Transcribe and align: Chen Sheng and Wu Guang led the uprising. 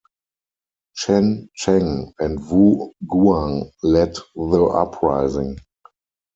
Chen 0.97 1.51
Sheng 1.53 2.15
and 2.17 2.39
Wu 2.49 2.91
Guang 3.07 3.69
led 3.83 4.15
the 4.35 4.63
uprising. 4.63 5.59